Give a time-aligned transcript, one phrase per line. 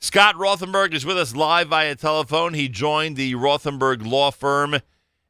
[0.00, 2.54] Scott Rothenberg is with us live via telephone.
[2.54, 4.76] He joined the Rothenberg Law Firm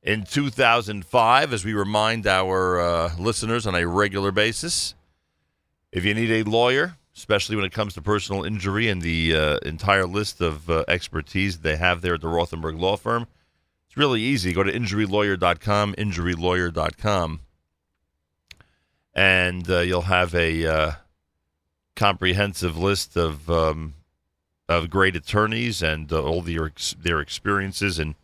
[0.02, 4.94] in 2005, as we remind our uh, listeners on a regular basis.
[5.90, 9.58] If you need a lawyer, especially when it comes to personal injury and the uh,
[9.64, 13.26] entire list of uh, expertise they have there at the Rothenberg Law Firm,
[13.86, 14.52] it's really easy.
[14.52, 17.40] Go to injurylawyer.com, injurylawyer.com,
[19.14, 20.92] and uh, you'll have a uh,
[21.96, 23.94] comprehensive list of um,
[24.68, 28.14] of great attorneys and uh, all their their experiences and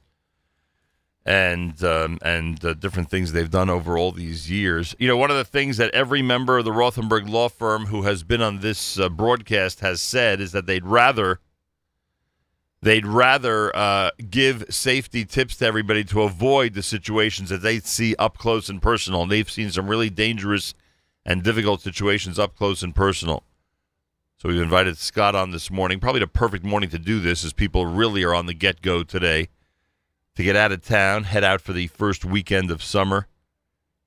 [1.27, 4.95] and um, and uh, different things they've done over all these years.
[4.99, 8.03] You know, one of the things that every member of the Rothenberg law firm who
[8.03, 11.41] has been on this uh, broadcast has said is that they'd rather
[12.83, 18.15] they'd rather uh, give safety tips to everybody to avoid the situations that they see
[18.19, 19.23] up close and personal.
[19.23, 20.75] And they've seen some really dangerous
[21.25, 23.43] and difficult situations up close and personal.
[24.45, 26.01] So we've invited Scott on this morning.
[26.01, 29.03] Probably the perfect morning to do this, as people really are on the get go
[29.03, 29.49] today
[30.35, 33.27] to get out of town, head out for the first weekend of summer,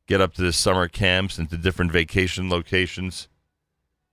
[0.06, 3.28] get up to the summer camps and to different vacation locations,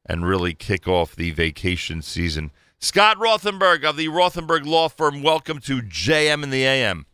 [0.06, 2.52] and really kick off the vacation season.
[2.78, 7.04] Scott Rothenberg of the Rothenberg Law Firm, welcome to JM in the AM.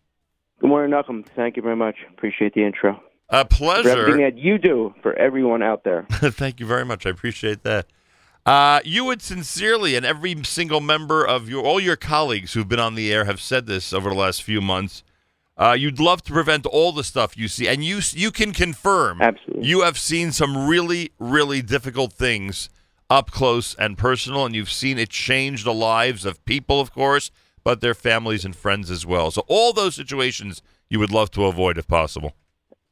[0.61, 1.27] Good morning, Nachum.
[1.27, 1.97] Thank you very much.
[2.13, 3.03] Appreciate the intro.
[3.29, 3.91] A pleasure.
[3.91, 6.07] For everything that you do for everyone out there.
[6.11, 7.07] Thank you very much.
[7.07, 7.87] I appreciate that.
[8.51, 12.81] Uh, you would sincerely, and every single member of your, all your colleagues who've been
[12.81, 15.05] on the air have said this over the last few months.
[15.57, 19.23] Uh, you'd love to prevent all the stuff you see, and you you can confirm.
[19.23, 19.69] Absolutely.
[19.69, 22.69] You have seen some really, really difficult things
[23.09, 27.31] up close and personal, and you've seen it change the lives of people, of course,
[27.63, 29.31] but their families and friends as well.
[29.31, 32.35] So all those situations you would love to avoid if possible.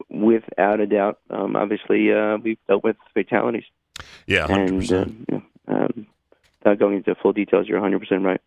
[0.09, 1.19] Without a doubt.
[1.31, 3.65] Um, obviously, uh, we've dealt with fatalities.
[4.27, 5.03] Yeah, 100%.
[5.29, 5.38] And uh,
[5.69, 6.07] um,
[6.61, 8.41] without going into full details, you're 100% right.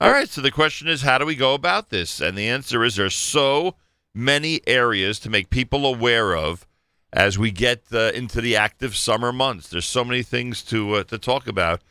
[0.00, 0.28] All right.
[0.28, 2.20] So the question is, how do we go about this?
[2.20, 3.74] And the answer is there's so
[4.14, 6.66] many areas to make people aware of
[7.12, 9.68] as we get uh, into the active summer months.
[9.68, 11.82] There's so many things to uh, to talk about.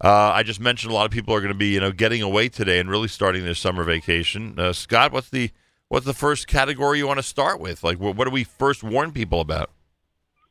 [0.00, 2.22] Uh, I just mentioned a lot of people are going to be, you know, getting
[2.22, 4.58] away today and really starting their summer vacation.
[4.58, 5.50] Uh, Scott, what's the
[5.88, 7.82] what's the first category you want to start with?
[7.82, 9.70] Like, what, what do we first warn people about?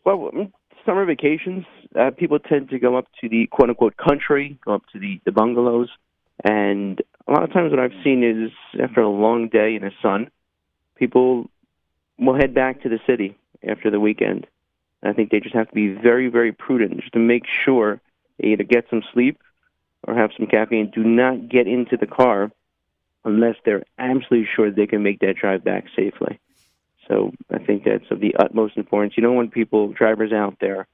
[0.03, 0.31] Well,
[0.85, 1.65] summer vacations,
[1.97, 5.19] uh, people tend to go up to the quote unquote country, go up to the,
[5.25, 5.89] the bungalows.
[6.43, 9.91] And a lot of times, what I've seen is after a long day in the
[10.01, 10.29] sun,
[10.95, 11.49] people
[12.19, 13.37] will head back to the city
[13.67, 14.47] after the weekend.
[15.03, 18.01] I think they just have to be very, very prudent just to make sure
[18.39, 19.41] they either get some sleep
[20.03, 20.91] or have some caffeine.
[20.93, 22.51] Do not get into the car
[23.23, 26.39] unless they're absolutely sure they can make that drive back safely.
[27.07, 29.13] So I think that's of the utmost importance.
[29.15, 30.87] You don't want people, drivers out there,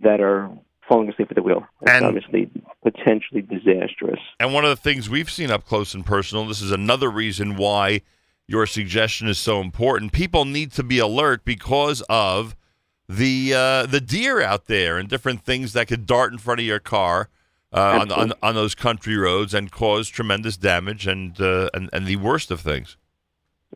[0.00, 0.50] that are
[0.88, 1.66] falling asleep at the wheel.
[1.80, 2.50] That's And- obviously
[2.82, 4.20] potentially disastrous.
[4.38, 7.56] And one of the things we've seen up close and personal, this is another reason
[7.56, 8.02] why
[8.46, 10.12] your suggestion is so important.
[10.12, 12.54] People need to be alert because of
[13.08, 16.66] the uh, the deer out there and different things that could dart in front of
[16.66, 17.28] your car
[17.72, 22.06] uh, on, on on those country roads and cause tremendous damage and uh, and and
[22.06, 22.96] the worst of things.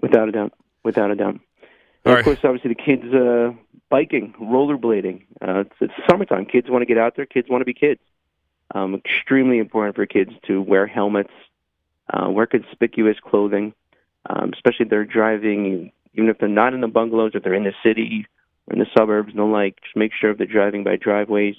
[0.03, 0.53] Without a doubt.
[0.85, 1.35] Without a doubt.
[1.35, 1.41] All
[2.05, 2.19] And right.
[2.21, 3.53] of course, obviously, the kids uh,
[3.91, 5.25] biking, rollerblading.
[5.41, 6.47] Uh, it's, it's summertime.
[6.47, 7.27] Kids want to get out there.
[7.27, 8.01] Kids want to be kids.
[8.75, 11.33] Um, extremely important for kids to wear helmets,
[12.13, 13.73] uh, wear conspicuous clothing,
[14.29, 17.65] um, especially if they're driving, even if they're not in the bungalows, if they're in
[17.65, 18.27] the city
[18.67, 19.81] or in the suburbs and the like.
[19.83, 21.57] Just make sure if they're driving by driveways,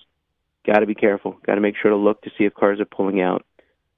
[0.67, 1.37] got to be careful.
[1.45, 3.43] Got to make sure to look to see if cars are pulling out.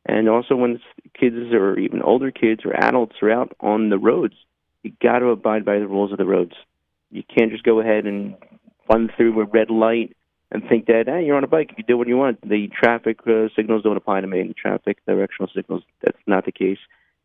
[0.06, 0.80] And also, when
[1.14, 4.34] kids or even older kids or adults are out on the roads,
[4.84, 6.56] you got to abide by the rules of the roads.
[7.12, 8.36] You can't just go ahead and
[8.90, 10.16] run through a red light
[10.52, 11.72] and think that hey, you're on a bike.
[11.78, 14.44] You do what you want, the traffic uh, signals don't apply to me.
[14.48, 16.78] The traffic directional signals, that's not the case.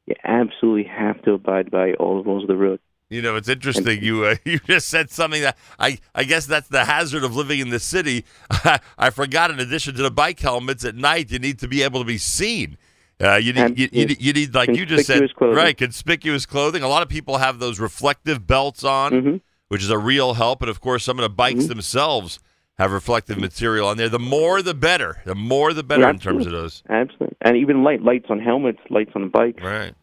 [0.07, 2.79] You absolutely have to abide by all the rules of the road.
[3.11, 4.03] You know, it's interesting.
[4.03, 7.61] You uh, you just said something that I I guess that's the hazard of living
[7.61, 8.25] in the city.
[8.99, 9.51] I forgot.
[9.51, 12.19] In addition to the bike helmets, at night you need to be able to be
[12.19, 12.77] seen.
[13.21, 15.57] Uh, you need you, you, need- you need like you just said clothing.
[15.57, 16.83] right conspicuous clothing.
[16.83, 19.41] A lot of people have those reflective belts on, Mhm.
[19.68, 20.63] Which is a real help.
[20.63, 21.68] And of course, some of the bikes Mm-hmm.
[21.68, 22.39] themselves
[22.78, 24.09] have reflective material on there.
[24.10, 25.22] The more, the better.
[25.24, 26.83] The more, the better Yeah, in terms of those.
[26.91, 29.63] Absolutely, and even light lights on helmets, lights on bikes.
[29.63, 29.95] Right.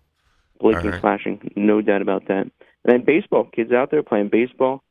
[0.60, 1.01] blinking, right.
[1.01, 2.50] flashing, no doubt about that.
[2.86, 4.81] And then baseball, kids out there playing baseball.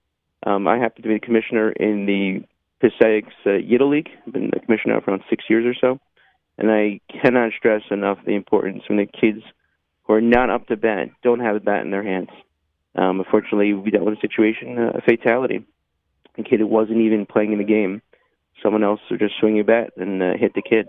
[0.46, 2.44] Um, I happen to be the commissioner in the
[2.82, 4.08] Passaics uh, Yiddle League.
[4.26, 6.00] I've been the commissioner for around six years or so,
[6.58, 9.42] and I cannot stress enough the importance when the kids
[10.04, 12.28] who are not up to bat don't have a bat in their hands.
[12.94, 15.64] Um, unfortunately, we dealt with a situation, uh, a fatality.
[16.38, 18.00] A kid who wasn't even playing in the game,
[18.62, 20.88] someone else would just swing a bat and uh, hit the kid.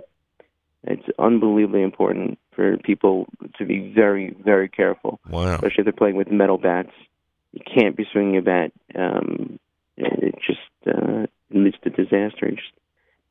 [0.86, 3.28] It's unbelievably important for people
[3.58, 5.56] to be very, very careful, Wow.
[5.56, 6.92] especially if they're playing with metal bats.
[7.52, 8.72] You can't be swinging a bat.
[8.96, 9.60] Um,
[9.98, 12.48] it just uh, leads to disaster.
[12.48, 12.72] It just,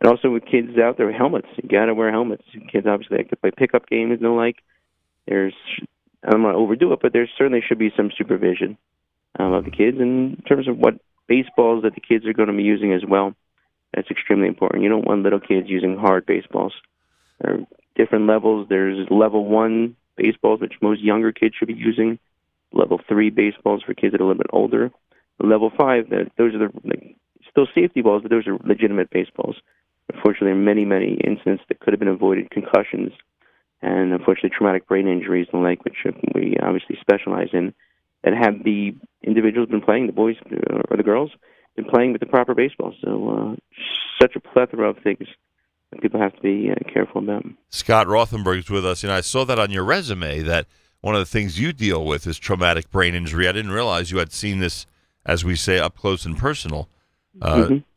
[0.01, 1.49] and also with kids out there, with helmets.
[1.63, 2.45] You got to wear helmets.
[2.71, 4.57] Kids obviously like to play pickup games and the like.
[5.27, 5.55] There's,
[6.25, 8.79] I don't want to overdo it, but there certainly should be some supervision
[9.39, 10.95] um, of the kids in terms of what
[11.27, 13.35] baseballs that the kids are going to be using as well.
[13.95, 14.83] That's extremely important.
[14.83, 16.75] You don't want little kids using hard baseballs.
[17.41, 17.61] There are
[17.97, 18.67] different levels.
[18.69, 22.19] There's level one baseballs, which most younger kids should be using.
[22.73, 24.91] Level three baseballs for kids that are a little bit older.
[25.41, 27.17] Level five, that those are the like,
[27.51, 29.57] still safety balls, but those are legitimate baseballs.
[30.13, 33.13] Unfortunately, there are many, many incidents that could have been avoided, concussions,
[33.83, 37.75] and unfortunately traumatic brain injuries and the like, which we obviously specialize in,
[38.25, 40.37] and have the individuals been playing, the boys
[40.89, 41.33] or the girls,
[41.75, 42.95] been playing with the proper baseball.
[43.05, 43.57] So, uh,
[44.21, 45.27] such a plethora of things
[45.91, 47.45] that people have to be uh, careful about.
[47.71, 49.03] Scott Rothenberg's with us.
[49.03, 50.67] and I saw that on your resume that
[51.01, 53.49] one of the things you deal with is traumatic brain injury.
[53.49, 54.87] I didn't realize you had seen this,
[55.27, 56.89] as we say, up close and personal.
[57.41, 57.79] Uh,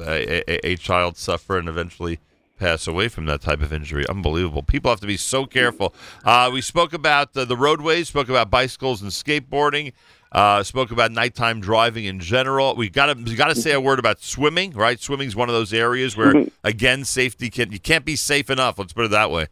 [0.00, 2.20] a, a, a child suffer and eventually
[2.58, 4.04] pass away from that type of injury.
[4.08, 4.62] Unbelievable.
[4.62, 5.94] People have to be so careful.
[6.24, 9.92] Uh, we spoke about uh, the roadways, spoke about bicycles and skateboarding.
[10.32, 12.74] Uh, spoke about nighttime driving in general.
[12.74, 14.98] We got to we got to say a word about swimming, right?
[14.98, 18.76] Swimming is one of those areas where, again, safety can you can't be safe enough.
[18.76, 19.46] Let's put it that way.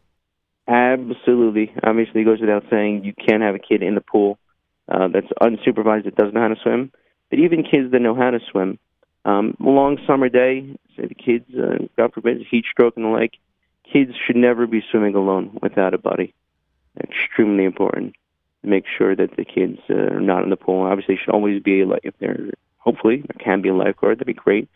[0.67, 1.73] Absolutely.
[1.83, 4.37] Obviously, it goes without saying you can't have a kid in the pool
[4.89, 6.91] uh, that's unsupervised that doesn't know how to swim.
[7.29, 8.77] But even kids that know how to swim,
[9.25, 10.92] um, a long summer day, the
[11.23, 13.33] kids, uh, God forbid, heat stroke and the like,
[13.91, 16.33] kids should never be swimming alone without a buddy.
[16.99, 18.15] Extremely important
[18.61, 20.83] to make sure that the kids uh, are not in the pool.
[20.83, 24.17] Obviously, should always be like li- if there, hopefully, there can be a lifeguard.
[24.17, 24.69] That'd be great.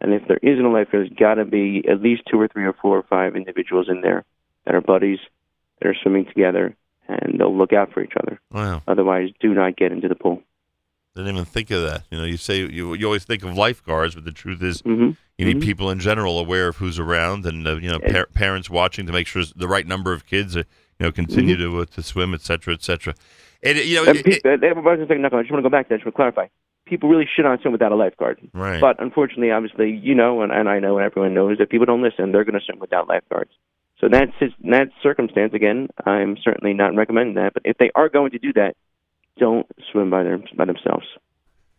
[0.00, 2.64] And if there isn't a lifeguard, there's got to be at least two or three
[2.64, 4.24] or four or five individuals in there
[4.64, 5.18] that are buddies
[5.80, 6.76] that are swimming together,
[7.08, 8.40] and they'll look out for each other.
[8.50, 8.82] Wow.
[8.86, 10.42] Otherwise, do not get into the pool.
[11.16, 12.02] Didn't even think of that.
[12.10, 15.10] You know, you say you you always think of lifeguards, but the truth is, hmm
[15.38, 15.62] you need Mhm.
[15.62, 19.12] people in general aware of who's around, and uh, you know, par- parents watching to
[19.12, 20.60] make sure the right number of kids, uh,
[20.98, 23.12] you know, continue to uh, to swim, et cetera, et cetera.
[23.62, 25.68] And you know, it- pe- it- uh, I just saying, I just want to go
[25.68, 25.96] back to that.
[25.96, 26.46] Just want to clarify.
[26.86, 28.38] People really shit on swim without a lifeguard.
[28.54, 28.80] right?
[28.80, 32.00] But unfortunately, obviously, you know, and, and I know, and everyone knows that people don't
[32.02, 32.30] listen.
[32.32, 33.50] They're going to swim without lifeguards.
[34.00, 35.52] So that's in that circumstance.
[35.52, 37.54] Again, I'm certainly not recommending that.
[37.54, 38.76] But if they are going to do that,
[39.38, 41.06] don't swim by their by themselves.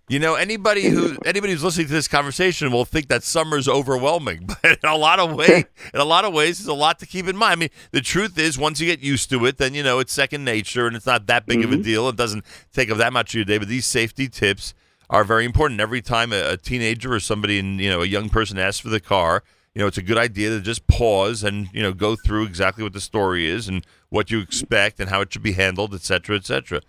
[0.09, 4.45] You know, anybody who anybody who's listening to this conversation will think that summer's overwhelming,
[4.48, 7.06] but in a lot of ways, in a lot of ways, there's a lot to
[7.06, 7.51] keep in mind.
[7.51, 10.13] I mean, the truth is, once you get used to it, then you know it's
[10.13, 11.83] second nature, and it's not that big of a mm-hmm.
[11.83, 12.07] deal.
[12.07, 13.57] It doesn't take up that much of your day.
[13.57, 14.74] But these safety tips
[15.09, 15.81] are very important.
[15.81, 18.89] Every time a, a teenager or somebody, in, you know, a young person asks for
[18.89, 19.44] the car,
[19.75, 22.81] you know, it's a good idea to just pause and you know go through exactly
[22.81, 26.01] what the story is and what you expect and how it should be handled, et
[26.01, 26.80] cetera, et cetera.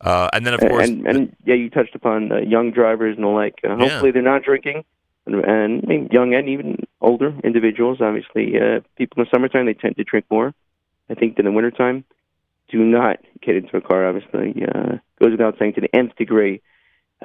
[0.00, 3.24] Uh, and then, of course, and, and yeah, you touched upon uh, young drivers and
[3.24, 3.54] the like.
[3.64, 3.76] Uh, Yeah.
[3.88, 4.84] hopefully, they're not drinking,
[5.26, 7.98] and, and I mean, young and even older individuals.
[8.00, 10.52] Obviously, uh, people in the summertime they tend to drink more,
[11.08, 12.04] I think, than in the wintertime.
[12.68, 14.06] Do not get into a car.
[14.06, 16.60] Obviously, uh, goes without saying to the nth degree.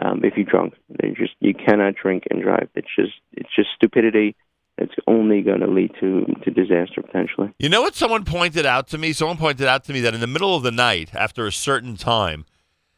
[0.01, 2.69] Um, if you're drunk, they just you cannot drink and drive.
[2.75, 4.35] It's just it's just stupidity.
[4.77, 7.51] It's only going to lead to to disaster potentially.
[7.59, 9.11] You know what someone pointed out to me?
[9.11, 11.97] Someone pointed out to me that in the middle of the night, after a certain
[11.97, 12.45] time,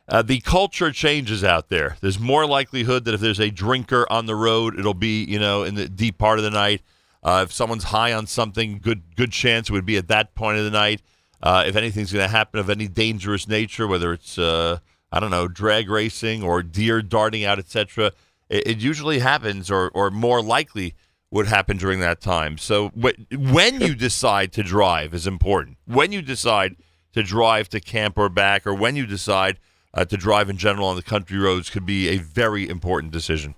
[0.08, 1.98] uh, the culture changes out there.
[2.02, 5.64] There's more likelihood that if there's a drinker on the road, it'll be you know
[5.64, 6.82] in the deep part of the night.
[7.24, 10.58] Uh, if someone's high on something, good good chance it would be at that point
[10.58, 11.02] of the night.
[11.44, 14.80] Uh, if anything's going to happen of any dangerous nature, whether it's uh,
[15.12, 18.12] I don't know drag racing or deer darting out, etc.,
[18.50, 20.96] it, it usually happens, or or more likely
[21.32, 22.58] would happen during that time.
[22.58, 25.78] So wh- when you decide to drive is important.
[25.86, 26.76] When you decide
[27.14, 29.58] to drive to camp or back, or when you decide
[29.94, 33.56] uh, to drive in general on the country roads, could be a very important decision.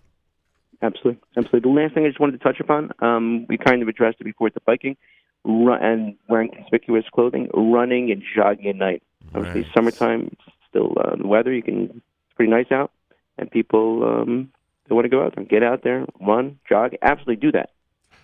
[0.81, 1.59] Absolutely, absolutely.
[1.71, 4.25] The last thing I just wanted to touch upon, um, we kind of addressed it
[4.25, 4.97] before at the biking,
[5.45, 9.03] run, and wearing conspicuous clothing, running and jogging at night.
[9.33, 9.71] Obviously, Right.
[9.73, 11.53] summertime, it's still uh, the weather.
[11.53, 12.91] You can it's pretty nice out,
[13.37, 14.51] and people um,
[14.89, 16.93] they want to go out there, get out there, run, jog.
[17.01, 17.69] Absolutely, do that.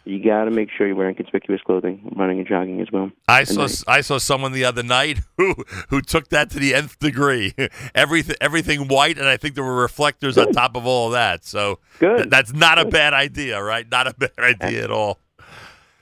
[0.09, 3.11] You got to make sure you're wearing conspicuous clothing, running and jogging as well.
[3.27, 5.53] I saw they- I saw someone the other night who
[5.89, 7.53] who took that to the nth degree.
[7.95, 11.45] everything everything white, and I think there were reflectors on top of all of that.
[11.45, 12.17] So Good.
[12.17, 13.87] th- that's not a bad idea, right?
[13.89, 15.19] Not a bad idea at all.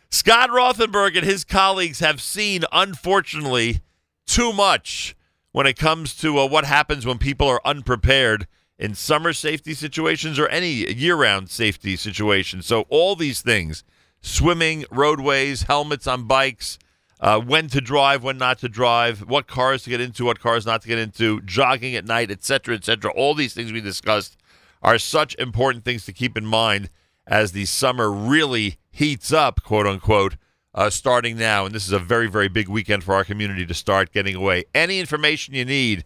[0.10, 3.82] Scott Rothenberg and his colleagues have seen, unfortunately,
[4.26, 5.16] too much
[5.52, 8.48] when it comes to uh, what happens when people are unprepared
[8.80, 12.66] in summer safety situations or any year-round safety situations.
[12.66, 13.84] So all these things
[14.22, 16.78] swimming, roadways, helmets on bikes,
[17.20, 20.66] uh, when to drive, when not to drive, what cars to get into, what cars
[20.66, 23.12] not to get into, jogging at night, etc., etc.
[23.12, 24.38] All these things we discussed
[24.84, 26.90] are such important things to keep in mind
[27.26, 30.38] as the summer really heats up, quote unquote,
[30.74, 31.66] uh, starting now.
[31.66, 34.66] And this is a very, very big weekend for our community to start getting away.
[34.76, 36.06] Any information you need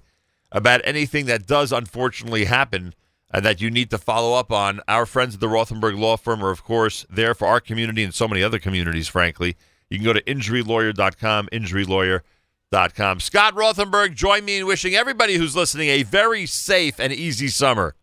[0.51, 2.93] about anything that does unfortunately happen
[3.33, 6.43] uh, that you need to follow up on, our friends at the Rothenberg Law Firm
[6.43, 9.55] are, of course, there for our community and so many other communities, frankly.
[9.89, 13.19] You can go to injurylawyer.com, injurylawyer.com.
[13.19, 17.95] Scott Rothenberg, join me in wishing everybody who's listening a very safe and easy summer.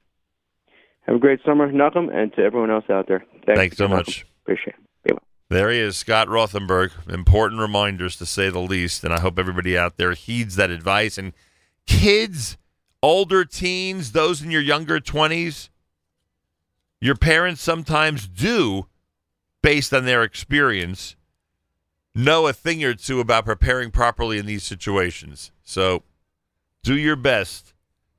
[1.06, 3.25] Have a great summer, Nachum, and to everyone else out there.
[3.47, 4.26] Thanks, Thanks so much.
[4.44, 5.08] Appreciate it.
[5.08, 5.23] Bye-bye.
[5.49, 6.90] There he is, Scott Rothenberg.
[7.08, 9.04] Important reminders, to say the least.
[9.04, 11.16] And I hope everybody out there heeds that advice.
[11.16, 11.32] And
[11.87, 12.58] kids,
[13.02, 15.69] older teens, those in your younger 20s,
[17.00, 18.87] your parents sometimes do,
[19.62, 21.17] based on their experience,
[22.14, 25.52] know a thing or two about preparing properly in these situations.
[25.62, 26.02] So
[26.83, 27.73] do your best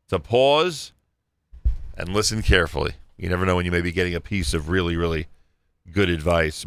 [0.07, 0.93] to pause
[1.97, 2.93] and listen carefully.
[3.17, 5.27] You never know when you may be getting a piece of really, really
[5.91, 6.57] good advice.